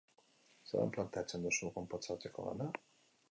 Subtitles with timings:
[0.69, 2.71] Zelan planteatzen duzu konposatzeko lana?